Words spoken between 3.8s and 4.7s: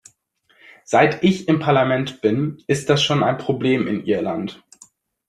in Irland.